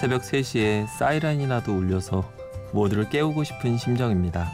[0.00, 2.32] 새벽 3시에 사이렌이라도 울려서
[2.72, 4.50] 모두를 깨우고 싶은 심정입니다.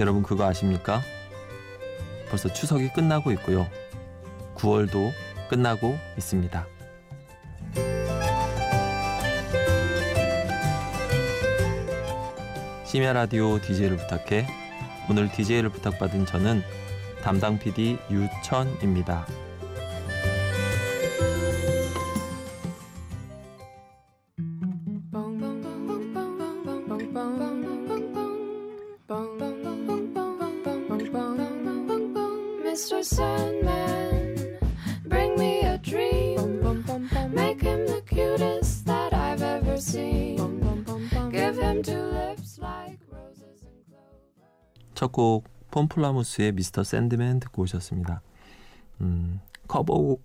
[0.00, 1.00] 여러분 그거 아십니까?
[2.28, 3.68] 벌써 추석이 끝나고 있고요.
[4.56, 5.12] 9월도
[5.48, 6.66] 끝나고 있습니다.
[12.84, 14.48] 심야 라디오 DJ를 부탁해
[15.08, 16.64] 오늘 DJ를 부탁받은 저는
[17.22, 19.28] 담당 PD 유천입니다.
[32.90, 33.04] Mr.
[33.04, 34.58] Sandman,
[35.04, 36.60] bring me a dream.
[37.30, 40.36] Make him the cutest that I've ever seen.
[41.30, 44.94] Give him two lips like roses and clover.
[44.94, 48.22] 첫곡 폼플라무스의 미스터 샌드맨 듣고 오셨습니다.
[49.02, 50.24] 음, 커버곡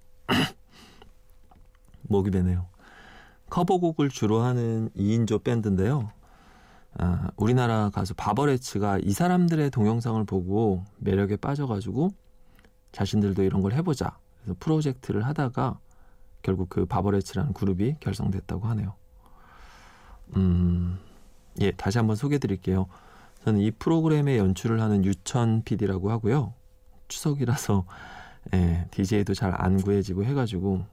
[2.10, 2.68] 목이 베네요.
[3.52, 6.10] 커버곡을 주로 하는 2인조 밴드인데요.
[6.98, 12.25] 아, 우리나라 가수 바버레츠가 이 사람들의 동영상을 보고 매력에 빠져가지고
[12.96, 14.18] 자신들도 이런 걸 해보자.
[14.42, 15.80] 그래서 프로젝트를 하다가
[16.42, 18.94] 결국 그 바버레츠라는 그룹이 결성됐다고 하네요.
[20.38, 20.98] 음,
[21.60, 22.88] 예, 다시 한번 소개해 드릴게요.
[23.44, 26.54] 저는 이 프로그램의 연출을 하는 유천 PD라고 하고요.
[27.10, 27.86] 추석이라서
[28.56, 30.86] 예, DJ도 잘 안 구해지고 해가지고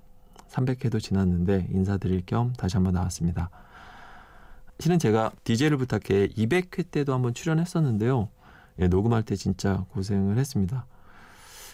[0.48, 3.48] 300회도 지났는데 인사드릴 겸 다시 한번 나왔습니다.
[4.81, 8.28] 실은 제가 DJ를 부탁해 200회 때도 한번 출연했었는데요.
[8.81, 10.87] 예, 녹음할 때 진짜 고생을 했습니다.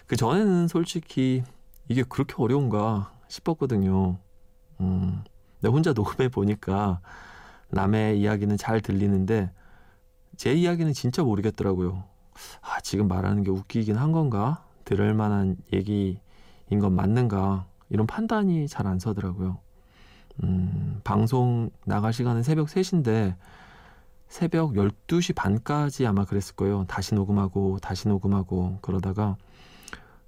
[0.08, 1.44] 그 전에는 솔직히
[1.88, 4.18] 이게 그렇게 어려운가 싶었거든요.
[4.80, 5.22] 음,
[5.60, 7.00] 내가 혼자 녹음해 보니까
[7.70, 9.52] 남의 이야기는 잘 들리는데
[10.36, 12.04] 제 이야기는 진짜 모르겠더라고요.
[12.62, 14.64] 아, 지금 말하는 게 웃기긴 한 건가?
[14.84, 16.18] 들을 만한 얘기인
[16.80, 17.66] 건 맞는가?
[17.90, 19.58] 이런 판단이 잘 안 서더라고요.
[20.44, 23.36] 음, 방송 나갈 시간은 새벽 3시인데
[24.28, 26.84] 새벽 12시 반까지 아마 그랬을 거예요.
[26.86, 29.36] 다시 녹음하고 다시 녹음하고 그러다가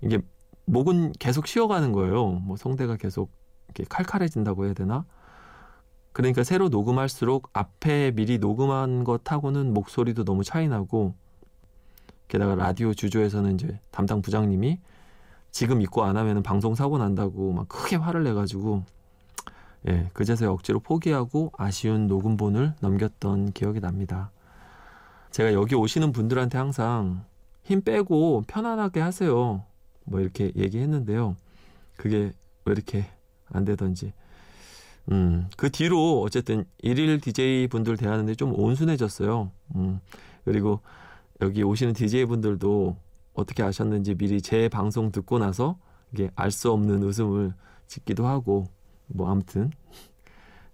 [0.02, 0.20] 이게
[0.66, 2.26] 목은 계속 쉬어가는 거예요.
[2.26, 3.30] 뭐 성대가 계속
[3.66, 5.04] 이렇게 칼칼해진다고 해야 되나?
[6.12, 11.14] 그러니까 새로 녹음할수록 앞에 미리 녹음한 것하고는 목소리도 너무 차이 나고
[12.28, 14.80] 게다가 라디오 주조에서는 이제 담당 부장님이
[15.50, 18.84] 지금 입고 안 하면은 방송 사고 난다고 막 크게 화를 내가지고
[19.88, 24.30] 예 그제서야 억지로 포기하고 아쉬운 녹음본을 넘겼던 기억이 납니다.
[25.30, 27.24] 제가 여기 오시는 분들한테 항상
[27.62, 29.64] 힘 빼고 편안하게 하세요.
[30.04, 31.36] 뭐 이렇게 얘기했는데요.
[31.96, 32.32] 그게
[32.64, 33.06] 왜 이렇게
[33.46, 34.12] 안 되던지.
[35.10, 39.50] 음, 그 뒤로 어쨌든 일일 DJ 분들 대하는데 좀 온순해졌어요.
[39.76, 40.00] 음,
[40.44, 40.80] 그리고
[41.40, 42.96] 여기 오시는 DJ 분들도
[43.34, 45.78] 어떻게 아셨는지 미리 제 방송 듣고 나서
[46.12, 47.54] 이게 알 수 없는 웃음을
[47.86, 48.66] 짓기도 하고
[49.06, 49.70] 뭐 아무튼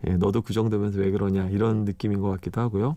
[0.07, 2.97] 예, 너도 그 정도면서 왜 그러냐 이런 느낌인 것 같기도 하고요.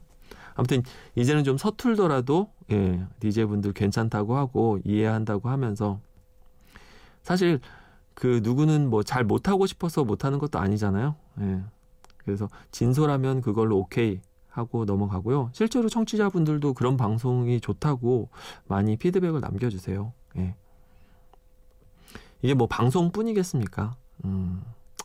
[0.56, 0.84] 아무튼
[1.16, 6.02] 이제는 좀 서툴더라도 예, DJ 분들 괜찮다고 하고 이해한다고 하면서
[7.30, 7.60] 사실
[8.16, 11.16] 그 누구는 뭐 잘 못하고 싶어서 못하는 것도 아니잖아요.
[11.42, 11.62] 예.
[12.18, 15.52] 그래서 진솔하면 그걸로 오케이 하고 넘어가고요.
[15.54, 18.30] 실제로 청취자분들도 그런 방송이 좋다고
[18.68, 20.12] 많이 피드백을 남겨주세요.
[20.38, 20.56] 예.
[22.42, 23.96] 이게 뭐 방송뿐이겠습니까?
[24.26, 24.64] 음,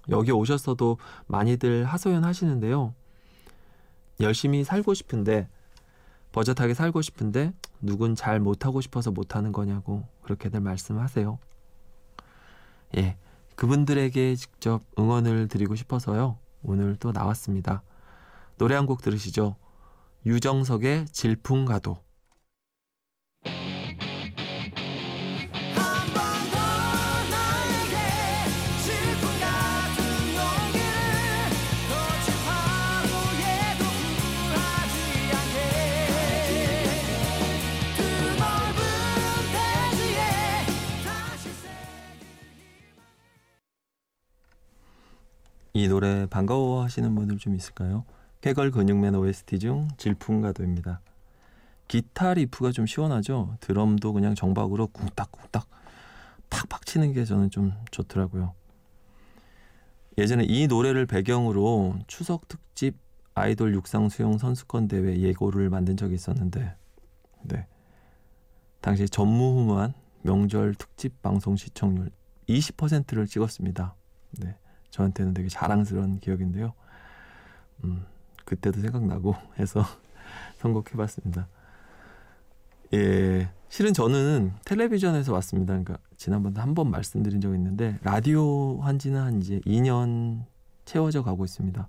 [0.08, 0.96] 여기 오셨어도
[1.26, 2.94] 많이들 하소연 하시는데요.
[4.20, 5.46] 열심히 살고 싶은데
[6.32, 7.52] 버젓하게 살고 싶은데
[7.82, 11.38] 누군 잘 못하고 싶어서 못하는 거냐고 그렇게들 말씀하세요.
[12.96, 13.16] 예,
[13.56, 16.38] 그분들에게 직접 응원을 드리고 싶어서요.
[16.62, 17.82] 오늘 또 나왔습니다.
[18.58, 19.56] 노래 한 곡 들으시죠.
[20.26, 21.98] 유정석의 질풍가도.
[45.84, 48.06] 이 노래 반가워하시는 분들 좀 있을까요?
[48.40, 51.02] 개걸 근육맨 OST 중 질풍가도입니다.
[51.88, 53.58] 기타 리프가 좀 시원하죠.
[53.60, 55.68] 드럼도 그냥 정박으로 쿵딱쿵딱
[56.48, 58.54] 팍팍 치는 게 저는 좀 좋더라고요.
[60.16, 62.96] 예전에 이 노래를 배경으로 추석 특집
[63.34, 66.74] 아이돌 육상 수영 선수권 대회 예고를 만든 적이 있었는데,
[67.42, 67.66] 네.
[68.80, 69.92] 당시 전무후무한
[70.22, 72.10] 명절 특집 방송 시청률
[72.48, 73.94] 20%를 찍었습니다.
[74.38, 74.56] 네.
[74.94, 76.72] 저한테는 되게 자랑스러운 기억인데요.
[77.82, 78.04] 음,
[78.44, 79.82] 그때도 생각나고 해서
[80.58, 81.48] 선곡해봤습니다.
[82.94, 85.72] 예, 실은 저는 텔레비전에서 왔습니다.
[85.72, 90.44] 그러니까 지난번에 한 번 말씀드린 적이 있는데 라디오 한 지는 한 이제 2년
[90.84, 91.88] 채워져 가고 있습니다.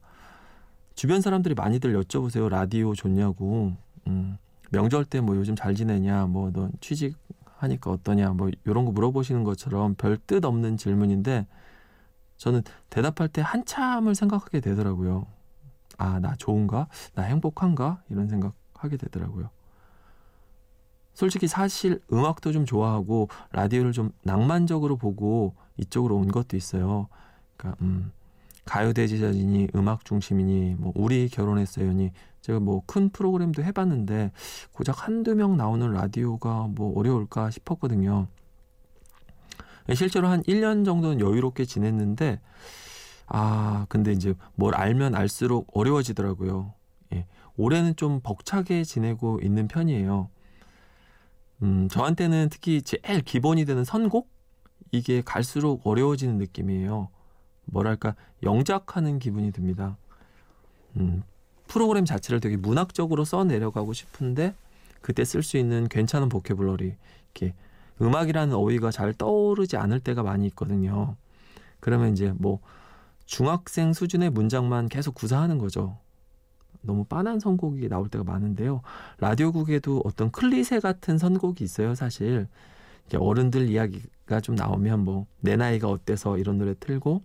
[0.95, 2.49] 주변 사람들이 많이들 여쭤보세요.
[2.49, 3.73] 라디오 좋냐고.
[4.07, 4.37] 음,
[4.71, 10.17] 명절 때 뭐 요즘 잘 지내냐, 뭐너 취직하니까 어떠냐, 뭐 이런 거 물어보시는 것처럼 별
[10.25, 11.45] 뜻 없는 질문인데
[12.37, 15.27] 저는 대답할 때 한참을 생각하게 되더라고요.
[15.97, 16.87] 아, 나 좋은가?
[17.13, 18.01] 나 행복한가?
[18.09, 19.49] 이런 생각하게 되더라고요.
[21.13, 27.07] 솔직히 사실 음악도 좀 좋아하고 라디오를 좀 낭만적으로 보고 이쪽으로 온 것도 있어요.
[27.55, 28.11] 그러니까 음,
[28.65, 32.11] 가요대 제자이니 음악 중심이니 뭐 우리 결혼했어요니
[32.41, 34.31] 제가 뭐 큰 프로그램도 해봤는데
[34.73, 38.27] 고작 한두 명 나오는 라디오가 뭐 어려울까 싶었거든요.
[39.93, 42.39] 실제로 한 1년 정도는 여유롭게 지냈는데
[43.27, 46.73] 아 근데 이제 뭘 알면 알수록 어려워지더라고요.
[47.13, 47.27] 예,
[47.57, 50.29] 올해는 좀 벅차게 지내고 있는 편이에요.
[51.63, 54.29] 음, 저한테는 특히 제일 기본이 되는 선곡?
[54.91, 57.09] 이게 갈수록 어려워지는 느낌이에요.
[57.65, 59.97] 뭐랄까, 영작하는 기분이 듭니다.
[60.97, 61.23] 음,
[61.67, 64.53] 프로그램 자체를 되게 문학적으로 써 내려가고 싶은데,
[65.01, 66.95] 그때 쓸 수 있는 괜찮은 보케블러리,
[67.33, 67.53] 이렇게
[68.01, 71.15] 음악이라는 어휘가 잘 떠오르지 않을 때가 많이 있거든요.
[71.79, 72.59] 그러면 이제 뭐,
[73.25, 75.97] 중학생 수준의 문장만 계속 구사하는 거죠.
[76.81, 78.81] 너무 빤한 선곡이 나올 때가 많은데요.
[79.19, 82.47] 라디오국에도 어떤 클리세 같은 선곡이 있어요, 사실.
[83.15, 87.21] 어른들 이야기가 좀 나오면 뭐 내 나이가 어때서 이런 노래 틀고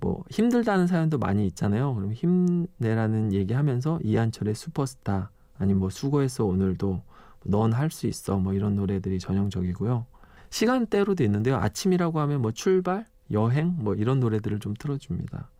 [0.00, 1.94] 뭐 힘들다는 사연도 많이 있잖아요.
[1.94, 7.02] 그럼 힘내라는 얘기하면서 이한철의 슈퍼스타 아니면 뭐 수고했어 오늘도
[7.44, 10.06] 넌 할 수 있어 뭐 이런 노래들이 전형적이고요.
[10.50, 11.56] 시간대로도 있는데요.
[11.56, 15.50] 아침이라고 하면 뭐 출발, 여행 뭐 이런 노래들을 좀 틀어줍니다.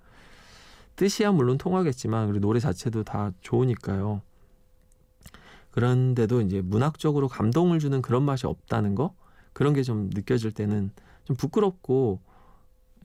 [0.96, 4.22] 뜻이야 물론 통하겠지만 그리고 노래 자체도 다 좋으니까요.
[5.72, 9.14] 그런데도 이제 문학적으로 감동을 주는 그런 맛이 없다는 거
[9.52, 10.90] 그런 게 좀 느껴질 때는
[11.25, 12.20] 좀 부끄럽고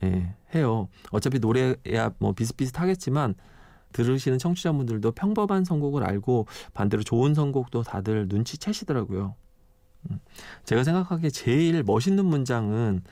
[0.04, 0.88] 예, 해요.
[1.10, 3.34] 어차피 노래야 뭐 비슷비슷하겠지만
[3.92, 9.34] 들으시는 청취자분들도 평범한 선곡을 알고 반대로 좋은 선곡도 다들 눈치채시더라고요.
[10.10, 10.20] 음,
[10.64, 13.02] 제가 생각하기에 제일 멋있는 문장은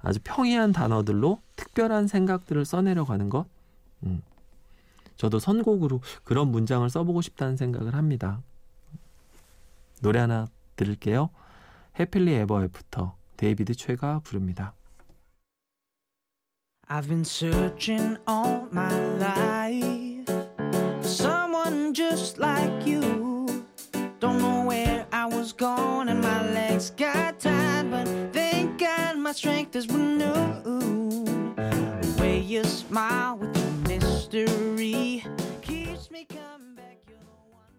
[0.00, 3.46] 아주 평이한 단어들로 특별한 생각들을 써내려가는 것.
[4.04, 4.22] 음,
[5.16, 8.40] 저도 선곡으로 그런 문장을 써보고 싶다는 생각을 합니다.
[10.00, 10.46] 노래 하나
[10.76, 11.30] 들을게요.
[11.98, 14.74] Happily Ever After 데이비드 최가 부릅니다.
[16.88, 20.07] I've been searching all my life
[21.68, 23.64] someone just like you.
[24.20, 29.32] Don't know where I was going and my legs got tired, but thank God my
[29.32, 30.64] strength is renewed.
[31.56, 35.24] The way you smile with your mystery
[35.62, 36.98] keeps me coming back.
[37.06, 37.72] You're the one.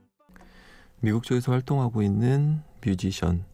[1.02, 3.46] 미국 쪽에서 활동하고 있는 뮤지션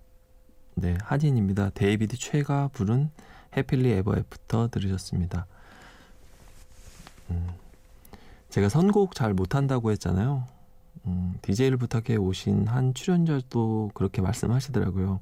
[0.75, 1.71] 네 한인입니다.
[1.71, 3.09] 데이비드 최가 부른
[3.55, 5.47] Happily Ever After 들으셨습니다.
[7.31, 7.47] 음,
[8.55, 10.47] 제가 선곡 잘 못한다고 했잖아요.
[11.07, 15.19] 음, DJ를 부탁해 오신 한 출연자도 그렇게 말씀하시더라고요.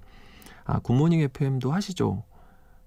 [0.66, 2.22] 아 굿모닝 FM도 하시죠.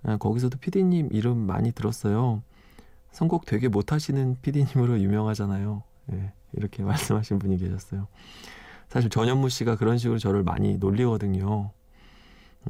[0.05, 2.45] 아, 거기서도 PD님 이름 많이 들었어요.
[3.11, 5.83] 선곡 되게 못하시는 PD님으로 유명하잖아요.
[6.13, 8.07] 예, 이렇게 말씀하신 분이 계셨어요.
[8.89, 11.73] 사실 전현무 씨가 그런 식으로 저를 많이 놀리거든요.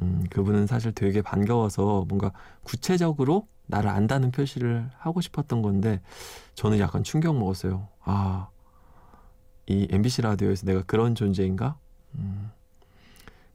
[0.01, 2.31] 음, 그분은 사실 되게 반가워서 뭔가
[2.63, 6.01] 구체적으로 나를 안다는 표시를 하고 싶었던 건데
[6.55, 7.87] 저는 약간 충격 먹었어요.
[8.03, 8.49] 아,
[9.67, 11.77] 이 MBC 라디오에서 내가 그런 존재인가?
[12.15, 12.51] 음,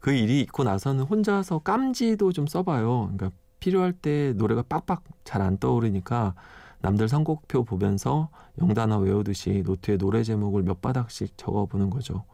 [0.00, 3.12] 그 일이 있고 나서는 혼자서 깜지도 좀 써봐요.
[3.16, 6.34] 그러니까 필요할 때 노래가 빡빡 잘 안 떠오르니까
[6.80, 8.28] 남들 선곡표 보면서
[8.60, 12.24] 영단어 외우듯이 노트에 노래 제목을 몇 바닥씩 적어보는 거죠.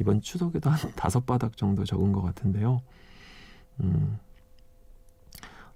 [0.00, 2.80] 이번 추석에도 한 다섯 바닥 정도 적은 것 같은데요.
[3.80, 4.18] 음.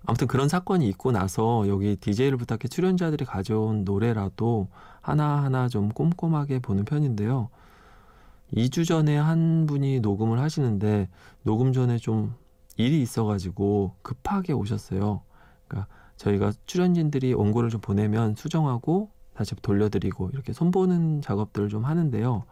[0.06, 4.68] 아무튼 그런 사건이 있고 나서 여기 DJ를 부탁해 출연자들이 가져온 노래라도
[5.00, 7.48] 하나하나 좀 꼼꼼하게 보는 편인데요.
[8.54, 11.08] 2주 전에 한 분이 녹음을 하시는데
[11.42, 12.34] 녹음 전에 좀
[12.76, 15.22] 일이 있어가지고 급하게 오셨어요.
[15.66, 22.44] 그러니까 저희가 출연진들이 원고를 좀 보내면 수정하고 다시 돌려드리고 이렇게 손보는 작업들을 좀 하는데요.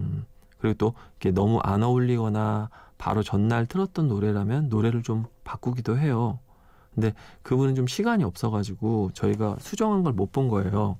[0.00, 0.24] 음,
[0.58, 6.40] 그리고 또 이렇게 너무 안 어울리거나 바로 전날 틀었던 노래라면 노래를 좀 바꾸기도 해요.
[6.94, 10.96] 근데 그분은 좀 시간이 없어가지고 저희가 수정한 걸 못 본 거예요.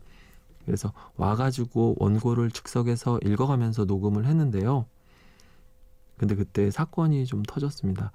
[0.64, 4.86] 그래서 와가지고 원고를 즉석에서 읽어가면서 녹음을 했는데요.
[6.16, 8.12] 근데 그때 사건이 좀 터졌습니다.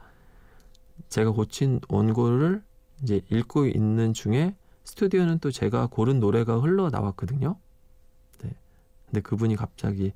[1.10, 2.64] 제가 고친 원고를
[3.04, 7.56] 이제 읽고 있는 중에 스튜디오는 또 제가 고른 노래가 흘러 나왔거든요.
[8.42, 8.52] 네.
[9.06, 10.12] 근데 그분이 갑자기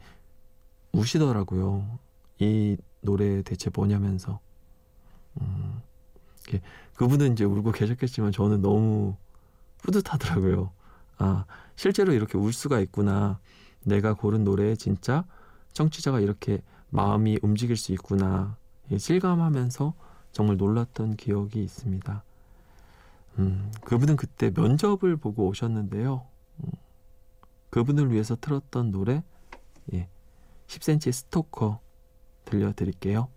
[0.92, 2.00] 우시더라고요.
[2.40, 4.40] 이 노래 대체 뭐냐면서.
[5.42, 5.82] 음,
[6.96, 9.16] 그분은 이제 울고 계셨겠지만 저는 너무
[9.80, 10.72] 뿌듯하더라고요.
[11.18, 11.46] 아,
[11.76, 13.40] 실제로 이렇게 울 수가 있구나.
[13.84, 15.26] 내가 고른 노래에 진짜
[15.74, 18.58] 청취자가 이렇게 마음이 움직일 수 있구나.
[18.92, 19.94] 예, 실감하면서
[20.32, 22.24] 정말 놀랐던 기억이 있습니다.
[23.40, 26.26] 음, 그분은 그때 면접을 보고 오셨는데요.
[26.64, 26.72] 음,
[27.70, 29.24] 그분을 위해서 틀었던 노래,
[29.94, 30.08] 예,
[30.68, 31.80] 10cm의 스토커
[32.46, 33.30] 들려드릴게요.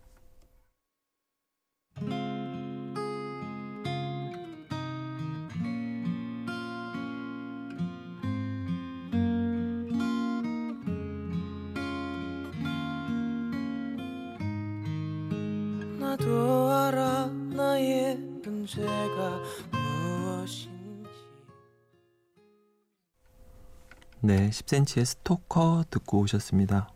[24.60, 26.88] 10cm의 스토커 듣고 오셨습니다.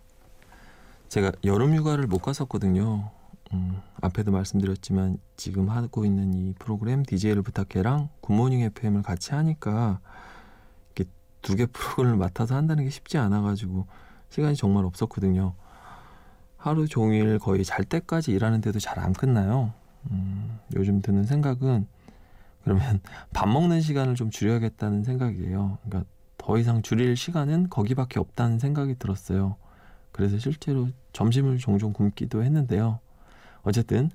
[1.08, 3.10] 제가 여름 휴가를 못 갔었거든요.
[3.52, 10.00] 음, 앞에도 말씀드렸지만 지금 하고 있는 이 프로그램 DJ를 부탁해랑 굿모닝 FM을 같이 하니까
[10.94, 11.10] 이렇게
[11.42, 13.86] 두 개 프로그램을 맡아서 한다는 게 쉽지 않아가지고
[14.30, 15.54] 시간이 정말 없었거든요.
[16.56, 19.72] 하루 종일 거의 잘 때까지 일하는데도 잘 안 끝나요.
[20.10, 21.86] 음, 요즘 드는 생각은
[22.62, 23.00] 그러면
[23.34, 25.78] 밥 먹는 시간을 좀 줄여야겠다는 생각이에요.
[25.84, 26.08] 그러니까
[26.50, 29.54] 더 이상 줄일 시간은 거기밖에 없다는 생각이 들었어요.
[30.10, 32.98] 그래서 실제로 점심을 종종 굶기도 했는데요.
[33.62, 34.10] 어쨌든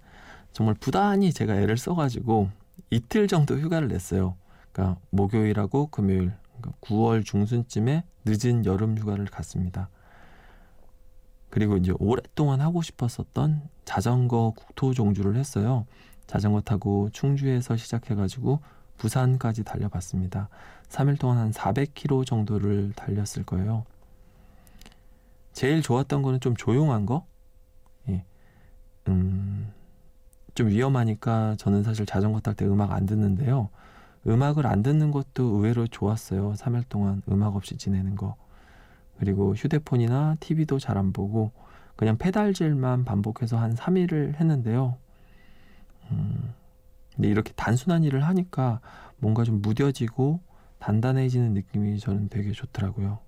[0.51, 2.50] 정말 부단히 제가 애를 써가지고
[2.89, 4.36] 이틀 정도 휴가를 냈어요.
[4.74, 9.88] 그러니까 목요일하고 금요일, 그러니까 9월 중순쯤에 늦은 여름 휴가를 갔습니다.
[11.50, 15.86] 그리고 이제 오랫동안 하고 싶었었던 자전거 국토 종주를 했어요.
[16.27, 18.60] 자전거 타고 충주에서 시작해가지고
[18.98, 20.50] 부산까지 달려봤습니다.
[20.89, 23.86] 3일 동안 한 400km 정도를 달렸을 거예요.
[25.54, 27.25] 제일 좋았던 거는 좀 조용한 거?
[28.10, 28.24] 예.
[29.08, 29.72] 음,
[30.54, 33.70] 좀 위험하니까 저는 사실 자전거 탈 때 음악 안 듣는데요.
[34.27, 36.54] 음악을 안 듣는 것도 의외로 좋았어요.
[36.58, 38.36] 3일 동안 음악 없이 지내는 거.
[39.20, 41.51] 그리고 휴대폰이나 TV도 잘 안 보고
[41.96, 44.98] 그냥 페달질만 반복해서 한 3일을 했는데요.
[46.12, 46.54] 음,
[47.15, 48.80] 근데 이렇게 단순한 일을 하니까
[49.18, 50.39] 뭔가 좀 무뎌지고
[50.86, 53.20] 단단해지는 느낌이 저는 되게 좋더라고요.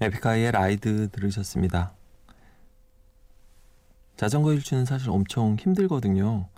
[0.00, 1.96] 에픽하이의 라이드 들으셨습니다.
[4.16, 6.48] 자전거 일주는 사실 엄청 힘들거든요.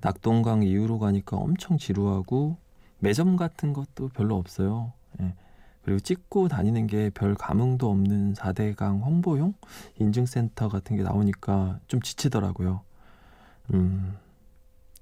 [0.00, 2.56] 낙동강 이후로 가니까 엄청 지루하고
[2.98, 4.92] 매점 같은 것도 별로 없어요.
[5.20, 5.34] 예.
[5.82, 9.54] 그리고 찍고 다니는 게 별 감흥도 없는 4대강 홍보용
[9.98, 12.80] 인증센터 같은 게 나오니까 좀 지치더라고요.
[13.74, 14.16] 음,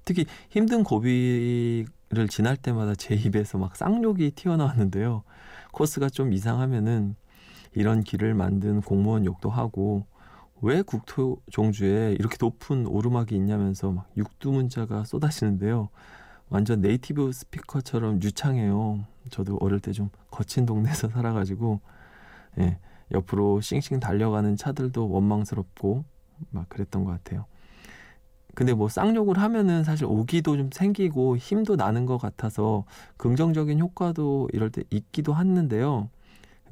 [0.03, 5.23] 특히 힘든 고비를 지날 때마다 제 입에서 막 쌍욕이 튀어나왔는데요.
[5.71, 7.15] 코스가 좀 이상하면은
[7.75, 10.05] 이런 길을 만든 공무원 욕도 하고
[10.63, 15.89] 왜 국토 종주에 이렇게 높은 오르막이 있냐면서 막 육두문자가 쏟아지는데요.
[16.49, 19.05] 완전 네이티브 스피커처럼 유창해요.
[19.29, 21.81] 저도 어릴 때 좀 거친 동네에서 살아가지고
[22.59, 22.79] 예,
[23.11, 26.05] 옆으로 싱싱 달려가는 차들도 원망스럽고
[26.51, 27.45] 막 그랬던 것 같아요.
[28.55, 32.85] 근데 뭐 쌍욕을 하면은 사실 오기도 좀 생기고 힘도 나는 것 같아서
[33.17, 36.09] 긍정적인 효과도 이럴 때 있기도 했는데요.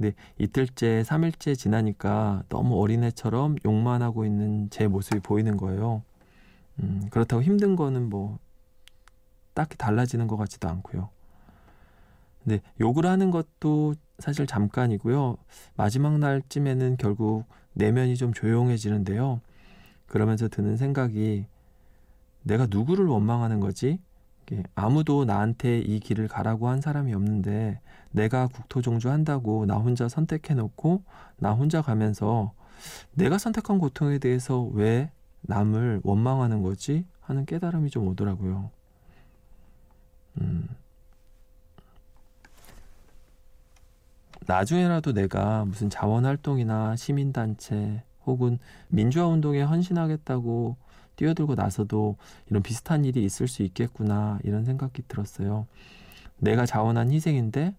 [0.01, 6.01] 근데 이틀째, 삼일째 지나니까 너무 어린애처럼 욕만 하고 있는 제 모습이 보이는 거예요.
[6.79, 8.39] 음, 그렇다고 힘든 거는 뭐
[9.53, 11.09] 딱히 달라지는 것 같지도 않고요.
[12.43, 15.37] 근데 욕을 하는 것도 사실 잠깐이고요.
[15.75, 19.39] 마지막 날쯤에는 결국 내면이 좀 조용해지는데요.
[20.07, 21.45] 그러면서 드는 생각이
[22.41, 23.99] 내가 누구를 원망하는 거지?
[24.73, 27.79] 아무도 나한테 이 길을 가라고 한 사람이 없는데
[28.11, 31.03] 내가 국토종주 한다고 나 혼자 선택해 놓고
[31.37, 32.53] 나 혼자 가면서
[33.13, 37.05] 내가 선택한 고통에 대해서 왜 남을 원망하는 거지?
[37.21, 38.69] 하는 깨달음이 좀 오더라고요.
[40.39, 40.67] 음.
[44.47, 50.75] 나중에라도 내가 무슨 자원활동이나 시민단체 혹은 민주화운동에 헌신하겠다고
[51.15, 52.17] 뛰어들고 나서도
[52.49, 55.67] 이런 비슷한 일이 있을 수 있겠구나 이런 생각이 들었어요.
[56.37, 57.75] 내가 자원한 희생인데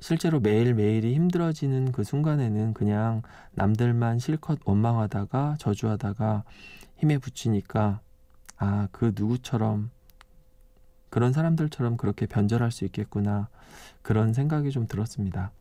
[0.00, 3.22] 실제로 매일매일이 힘들어지는 그 순간에는 그냥
[3.52, 6.44] 남들만 실컷 원망하다가 저주하다가
[6.96, 8.00] 힘에 부치니까
[8.56, 9.90] 아, 그 누구처럼
[11.10, 13.48] 그런 사람들처럼 그렇게 변절할 수 있겠구나
[14.02, 15.52] 그런 생각이 좀 들었습니다.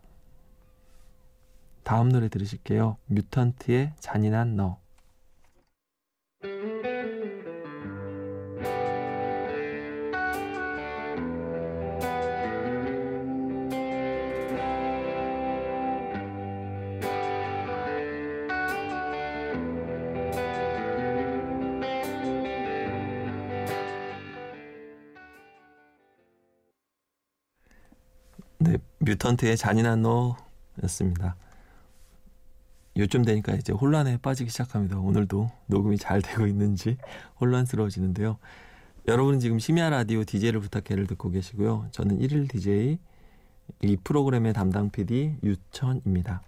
[1.84, 2.98] 다음 노래 들으실게요.
[3.08, 4.80] 뮤턴트의 잔인한 너.
[29.02, 31.36] 뮤턴트의 잔인한 너였습니다.
[32.98, 35.00] 요즘 되니까 이제 혼란에 빠지기 시작합니다.
[35.00, 36.98] 오늘도 녹음이 잘 되고 있는지
[37.40, 38.38] 혼란스러워지는데요.
[39.08, 41.88] 여러분은 지금 심야 라디오 DJ를 부탁해를 듣고 계시고요.
[41.92, 43.00] 저는 1일 DJ
[43.82, 46.44] 이 프로그램의 담당 PD 유천입니다.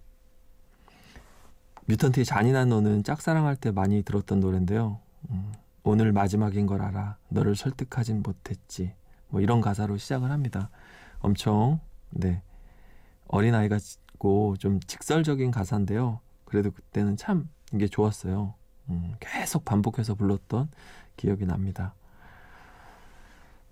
[1.85, 4.99] 뮤턴트의 잔인한 너는 짝사랑할 때 많이 들었던 노래인데요.
[5.31, 7.17] 음, 오늘 마지막인 걸 알아.
[7.29, 8.93] 너를 설득하진 못했지.
[9.29, 10.69] 뭐 이런 가사로 시작을 합니다.
[11.19, 11.79] 엄청
[12.13, 12.41] 네
[13.27, 13.77] 어린 아이가
[14.59, 16.21] 좀 직설적인 가사인데요.
[16.45, 18.53] 그래도 그때는 참 이게 좋았어요.
[18.89, 20.69] 음, 계속 반복해서 불렀던
[21.17, 21.93] 기억이 납니다.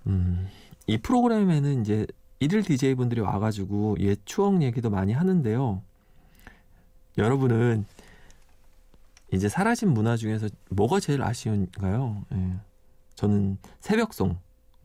[0.08, 0.48] 음,
[0.88, 2.06] 이 프로그램에는 이제
[2.40, 5.82] 일일 DJ분들이 와가지고 옛 추억 얘기도 많이 하는데요.
[7.18, 7.86] 여러분은
[9.32, 12.26] 이제 사라진 문화 중에서 뭐가 제일 아쉬운가요?
[12.34, 12.56] 예.
[13.16, 14.38] 저는 새벽송,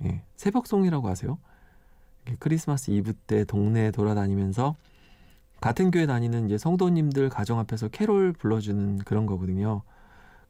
[0.04, 0.22] 예.
[0.36, 1.38] 새벽송이라고 하세요.
[2.38, 4.76] 크리스마스 이브 때 동네에 돌아다니면서
[5.60, 9.82] 같은 교회 다니는 이제 성도님들 가정 앞에서 캐롤 불러주는 그런 거거든요.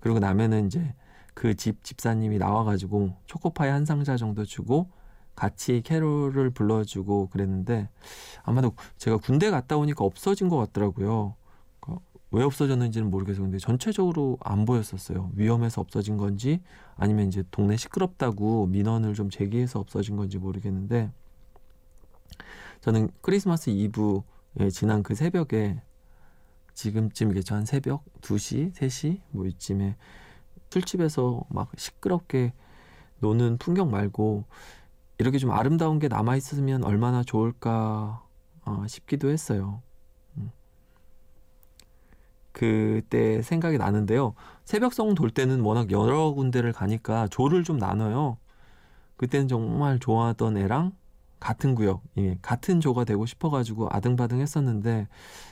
[0.01, 0.95] 그리고 나면은 이제
[1.35, 4.89] 그 집 집사님이 나와가지고 초코파이 한 상자 정도 주고
[5.35, 7.89] 같이 캐롤을 불러주고 그랬는데
[8.43, 11.35] 아마도 제가 군대 갔다 오니까 없어진 것 같더라고요.
[11.81, 13.45] 그러니까 왜 없어졌는지는 모르겠어요.
[13.45, 15.31] 근데 전체적으로 안 보였었어요.
[15.35, 16.63] 위험해서 없어진 건지
[16.97, 21.13] 아니면 이제 동네 시끄럽다고 민원을 좀 제기해서 없어진 건지 모르겠는데
[22.81, 24.23] 저는 크리스마스 이브
[24.61, 25.81] 예, 지난 그 새벽에
[26.75, 27.55] 지금쯤이겠죠.
[27.55, 29.97] 한 새벽 2시, 3시 뭐 이쯤에
[30.71, 32.53] 술집에서 막 시끄럽게
[33.21, 34.45] 노는 풍경 말고
[35.19, 38.23] 이렇게 좀 아름다운 게 남아 있으면 얼마나 좋을까
[38.65, 39.81] 어, 싶기도 했어요.
[40.37, 40.51] 음.
[42.53, 44.35] 그때 생각이 나는데요.
[44.65, 48.39] 새벽송 돌 때는 워낙 여러 군데를 가니까 조를 좀 나눠요.
[49.17, 50.93] 그때는 정말 좋아하던 애랑
[51.41, 55.09] 같은 구역, 예, 같은 조가 되고 싶어가지고 아등바등 했었는데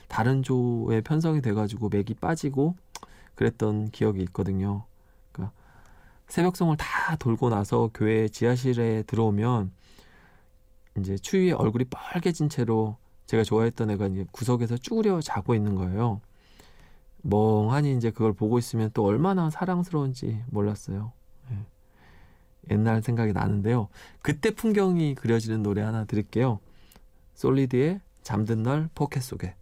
[0.09, 2.77] 다른 조에 편성이 돼가지고 맥이 빠지고
[3.35, 4.85] 그랬던 기억이 있거든요.
[5.33, 5.55] 그러니까
[6.29, 9.73] 새벽송을 다 돌고 나서 교회 지하실에 들어오면
[10.99, 16.21] 이제 추위에 얼굴이 빨개진 채로 제가 좋아했던 애가 이제 구석에서 쭈그려 자고 있는 거예요.
[17.23, 21.13] 멍하니 이제 그걸 보고 있으면 또 얼마나 사랑스러운지 몰랐어요.
[22.71, 22.75] 예.
[22.75, 23.89] 옛날 생각이 나는데요.
[24.23, 26.61] 그때 풍경이 그려지는 노래 하나 드릴게요.
[27.35, 29.55] 솔리드의 잠든 날 포켓 속에.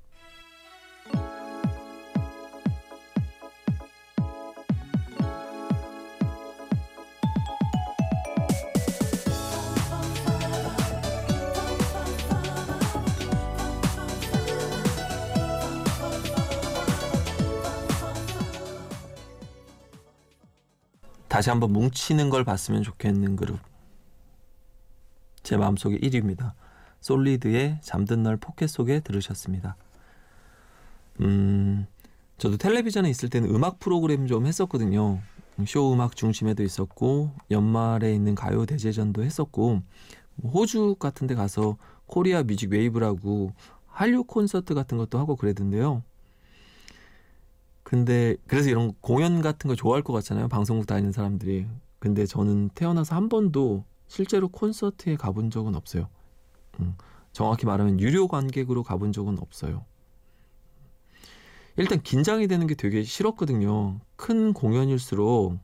[21.42, 23.58] 다시 한번 뭉치는 걸 봤으면 좋겠는 그룹.
[25.42, 26.52] 제 마음속에 1위입니다.
[27.00, 29.74] 솔리드의 잠든 널 포켓 속에 들으셨습니다.
[31.20, 31.88] 음,
[32.38, 35.18] 저도 텔레비전에 있을 때는 음악 프로그램 좀 했었거든요.
[35.66, 39.82] 쇼 음악 중심에도 있었고 연말에 있는 가요 대제전도 했었고
[40.36, 41.76] 뭐 호주 같은 데 가서
[42.06, 43.52] Korea Music Wave라고
[43.88, 46.04] 한류 콘서트 같은 것도 하고 그랬던데요.
[47.92, 50.48] 근데 그래서 이런 공연 같은 거 좋아할 것 같잖아요.
[50.48, 51.66] 방송국 다니는 사람들이.
[51.98, 56.08] 근데 저는 태어나서 한 번도 실제로 콘서트에 가본 적은 없어요.
[56.80, 56.94] 음,
[57.32, 59.84] 정확히 말하면 유료 관객으로 가본 적은 없어요.
[61.76, 64.00] 일단 긴장이 되는 게 되게 싫었거든요.
[64.16, 65.58] 큰 공연일수록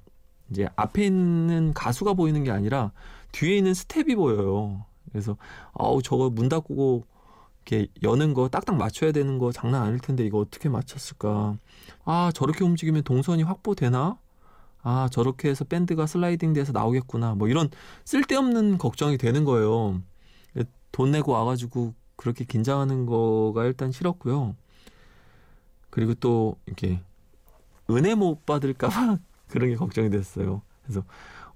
[0.50, 2.92] 이제 앞에 있는 가수가 보이는 게 아니라
[3.32, 4.84] 뒤에 있는 스텝이 보여요.
[5.12, 5.38] 그래서
[5.72, 7.06] 아우 저거 문 닫고
[7.68, 11.58] 이렇게 여는 거 딱딱 맞춰야 되는 거 장난 아닐 텐데 이거 어떻게 맞췄을까?
[12.04, 14.18] 아, 저렇게 움직이면 동선이 확보되나?
[14.82, 17.34] 아, 저렇게 해서 밴드가 슬라이딩 돼서 나오겠구나.
[17.34, 17.68] 뭐 이런
[18.04, 20.00] 쓸데없는 걱정이 되는 거예요.
[20.92, 24.56] 돈 내고 와가지고 그렇게 긴장하는 거가 일단 싫었고요.
[25.90, 27.00] 그리고 또 이렇게
[27.90, 30.62] 은혜 못 받을까봐 그런 게 걱정이 됐어요.
[30.82, 31.04] 그래서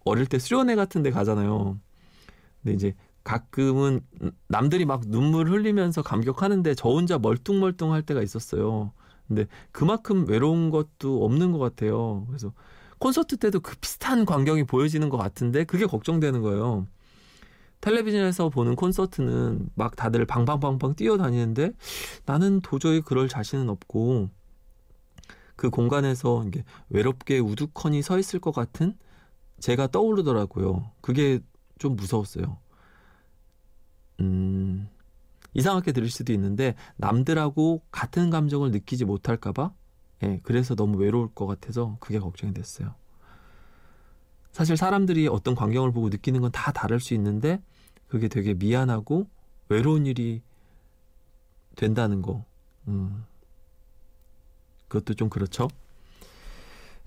[0.05, 1.79] 어릴 때 수련회 같은 데 가잖아요.
[2.63, 4.01] 근데 이제 가끔은
[4.49, 8.93] 남들이 막 눈물 흘리면서 감격하는데 저 혼자 멀뚱멀뚱 할 때가 있었어요.
[9.29, 12.25] 근데 그만큼 외로운 것도 없는 것 같아요.
[12.27, 12.53] 그래서
[12.99, 16.87] 콘서트 때도 그 비슷한 광경이 보여지는 것 같은데 그게 걱정되는 거예요.
[17.81, 21.73] 텔레비전에서 보는 콘서트는 막 다들 방방방방 뛰어다니는데
[22.27, 24.31] 나는 도저히 그럴 자신은 없고
[25.57, 28.97] 그 공간에서 이게 외롭게 우두커니 서 있을 것 같은
[29.59, 30.91] 제가 떠오르더라고요.
[31.01, 31.41] 그게
[31.79, 32.62] 좀 무서웠어요.
[34.23, 34.89] 음,
[35.55, 39.73] 이상하게 들릴 수도 있는데 남들하고 같은 감정을 느끼지 못할까봐
[40.25, 42.95] 예, 그래서 너무 외로울 것 같아서 그게 걱정이 됐어요.
[44.53, 47.61] 사실 사람들이 어떤 광경을 보고 느끼는 건 다 다를 수 있는데
[48.09, 49.27] 그게 되게 미안하고
[49.69, 50.43] 외로운 일이
[51.77, 52.45] 된다는 거.
[52.89, 53.25] 음.
[54.89, 55.69] 그것도 좀 그렇죠.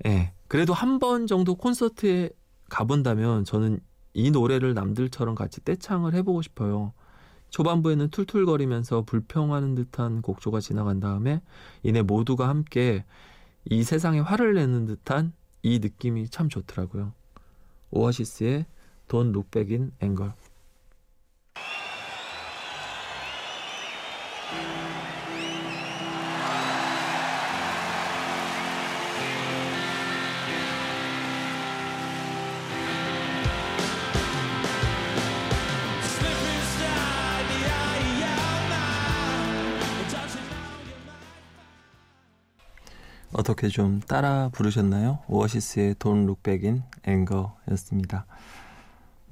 [0.05, 0.33] 예.
[0.47, 2.29] 그래도 한 번 정도 콘서트에
[2.69, 3.79] 가본다면 저는
[4.13, 6.93] 이 노래를 남들처럼 같이 떼창을 해보고 싶어요.
[7.55, 11.41] 초반부에는 툴툴거리면서 불평하는 듯한 곡조가 지나간 다음에
[11.83, 13.05] 이내 모두가 함께
[13.63, 15.31] 이 세상에 화를 내는 듯한
[15.63, 17.13] 이 느낌이 참 좋더라고요.
[17.91, 18.65] 오아시스의
[19.51, 20.33] Back in Anger.
[43.45, 45.19] 어떻게 좀 따라 부르셨나요?
[45.27, 45.95] 오아시스의
[46.41, 48.25] Back in Anger였습니다.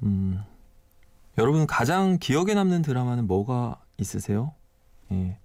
[0.04, 0.40] 음,
[1.36, 4.52] 여러분 가장 기억에 남는 드라마는 뭐가 있으세요?
[5.10, 5.36] 예,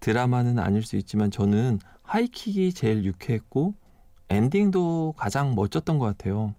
[0.00, 3.74] 드라마는 아닐 수 있지만 저는 하이킥이 제일 유쾌했고
[4.30, 6.54] 엔딩도 가장 멋졌던 것 같아요.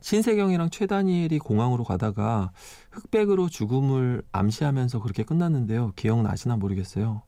[0.00, 2.52] 신세경이랑 최다니엘이 공항으로 가다가
[2.90, 5.92] 흑백으로 죽음을 암시하면서 그렇게 끝났는데요.
[5.94, 7.20] 기억나시나 모르겠어요.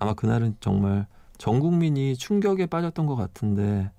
[0.00, 1.06] 아마 그날은 정말
[1.38, 3.90] 전 국민이 충격에 빠졌던 것 같은데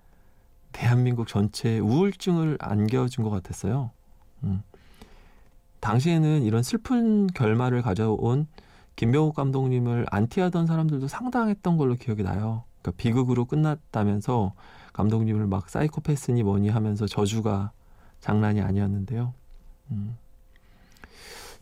[0.72, 3.92] 대한민국 전체에 우울증을 안겨준 것 같았어요.
[4.44, 4.62] 음.
[5.80, 8.48] 당시에는 이런 슬픈 결말을 가져온
[8.98, 12.64] 김병욱 감독님을 안티하던 사람들도 상당했던 걸로 기억이 나요.
[12.82, 14.54] 그러니까 비극으로 끝났다면서
[14.92, 17.72] 감독님을 막 사이코패스니 뭐니 하면서 저주가
[18.20, 19.34] 장난이 아니었는데요.
[19.92, 20.18] 음.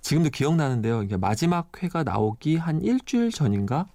[0.01, 1.05] 지금도 기억나는데요.
[1.19, 3.87] 마지막 회가 나오기 한 일주일 전인가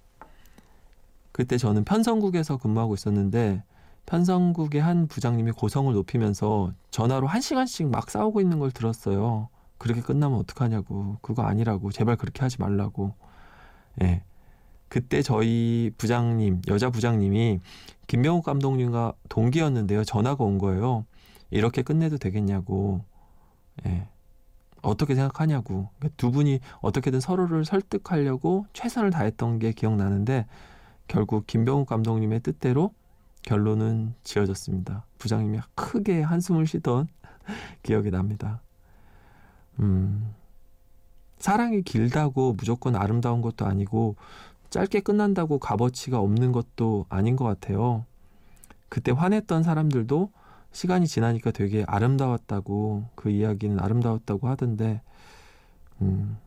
[1.33, 3.63] 그때 저는 편성국에서 근무하고 있었는데
[4.05, 9.49] 편성국의 한 부장님이 고성을 높이면서 전화로 한 시간씩 막 싸우고 있는 걸 들었어요.
[9.77, 11.17] 그렇게 끝나면 어떡하냐고.
[11.21, 11.91] 그거 아니라고.
[11.91, 13.15] 제발 그렇게 하지 말라고.
[14.01, 14.23] 예.
[14.87, 17.59] 그때 저희 부장님, 여자 부장님이
[18.05, 20.03] 김명욱 감독님과 동기였는데요.
[20.03, 21.05] 전화가 온 거예요.
[21.49, 23.03] 이렇게 끝내도 되겠냐고.
[23.87, 24.07] 예.
[24.83, 25.89] 어떻게 생각하냐고.
[26.17, 30.45] 두 분이 어떻게든 서로를 설득하려고 최선을 다했던 게 기억나는데
[31.13, 32.91] 결국 김병욱 감독님의 뜻대로
[33.43, 35.05] 결론은 지어졌습니다.
[35.19, 37.07] 부장님이 크게 한숨을 쉬던
[37.83, 38.63] 기억이 납니다.
[39.79, 40.33] 음,
[41.37, 44.15] 사랑이 길다고 무조건 아름다운 것도 아니고
[44.71, 48.07] 짧게 끝난다고 값어치가 없는 것도 아닌 것 같아요.
[48.89, 50.31] 그때 화냈던 사람들도
[50.71, 55.03] 시간이 지나니까 되게 아름다웠다고 그 이야기는 아름다웠다고 하던데
[56.01, 56.39] 음,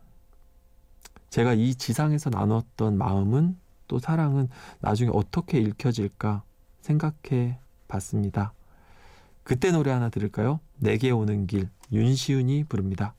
[1.31, 4.49] 제가 이 지상에서 나눴던 마음은 또 사랑은
[4.81, 6.43] 나중에 어떻게 읽혀질까
[6.81, 8.53] 생각해 봤습니다.
[9.43, 10.61] 그때 노래 하나 들을까요?
[10.79, 13.15] 내게 오는 길 윤시윤이 부릅니다.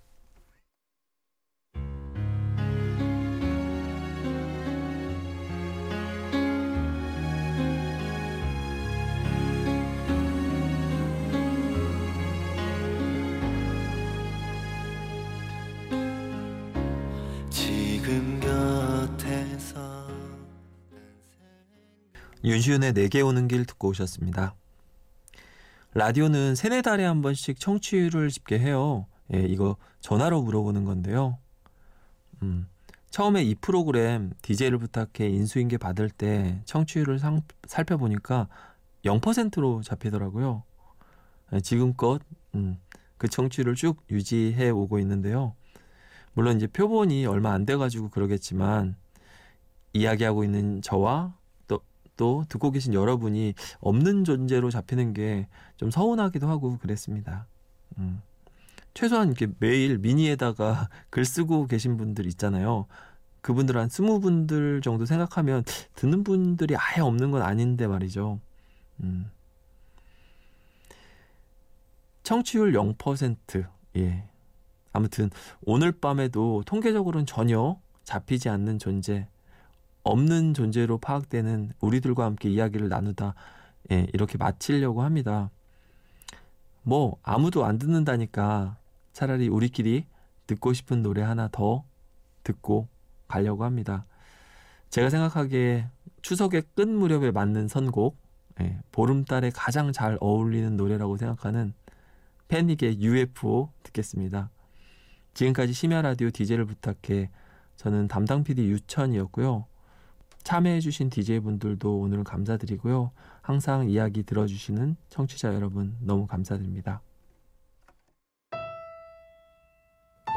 [22.48, 24.56] 윤시윤의 내게 오는 길 듣고 오셨습니다.
[25.94, 29.06] 라디오는 세네 달에 한 번씩 청취율을 집계해요.
[29.34, 31.40] 예, 이거 전화로 물어보는 건데요.
[32.42, 32.70] 음,
[33.10, 38.48] 처음에 이 프로그램 DJ를 부탁해 인수인계 받을 때 청취율을 상, 살펴보니까
[39.04, 40.64] 0%로 잡히더라고요.
[41.52, 42.22] 예, 지금껏
[42.56, 42.78] 음,
[43.18, 45.54] 그 청취율을 쭉 유지해 오고 있는데요.
[46.32, 48.96] 물론 이제 표본이 얼마 안 돼가지고 그러겠지만
[49.92, 51.36] 이야기하고 있는 저와
[52.18, 57.48] 또, 또 듣고 계신 여러분이 없는 존재로 잡히는 게 좀 서운하기도 하고 그랬습니다.
[58.00, 58.22] 음.
[58.94, 62.88] 최소한 이렇게 매일 미니에다가 글 쓰고 계신 분들 있잖아요.
[63.42, 65.64] 그분들 한 스무 분들 정도 생각하면
[65.96, 68.40] 듣는 분들이 아예 없는 건 아닌데 말이죠.
[69.02, 69.32] 음.
[72.24, 73.66] 청취율 0%.
[73.98, 74.28] 예.
[74.92, 75.30] 아무튼
[75.62, 79.30] 오늘 밤에도 통계적으로는 전혀 잡히지 않는 존재,
[80.08, 83.36] 없는 존재로 파악되는 우리들과 함께 이야기를 나누다
[83.92, 85.50] 예, 이렇게 마치려고 합니다.
[86.84, 88.78] 뭐 아무도 안 듣는다니까
[89.14, 90.06] 차라리 우리끼리
[90.46, 91.84] 듣고 싶은 노래 하나 더
[92.44, 92.88] 듣고
[93.28, 94.06] 가려고 합니다.
[94.90, 95.90] 제가 생각하기에
[96.22, 98.18] 추석의 끝 무렵에 맞는 선곡,
[98.62, 101.74] 예, 보름달에 가장 잘 어울리는 노래라고 생각하는
[102.48, 104.50] 패닉의 UFO 듣겠습니다.
[105.34, 107.30] 지금까지 심야 라디오 DJ를 부탁해
[107.76, 109.66] 저는 담당 PD 유천이었고요.
[110.48, 113.12] 참여해주신 DJ분들도 오늘은 감사드리고요.
[113.42, 117.02] 항상 이야기 들어주시는 청취자 여러분 너무 감사드립니다.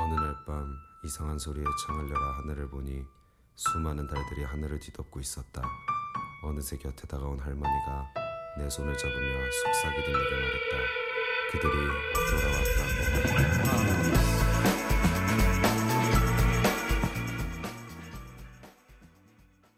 [0.00, 0.66] 어느 날 밤
[1.04, 3.04] 이상한 소리에 창을 열어 하늘을 보니
[3.54, 5.62] 수많은 달들이 하늘을 뒤덮고 있었다.
[6.42, 8.12] 어느새 곁에 다가온 할머니가
[8.58, 9.16] 내 손을 잡으며
[9.62, 10.76] 속삭이듯 내게 말했다.
[11.52, 11.72] 그들이
[12.30, 12.90] 돌아왔다고.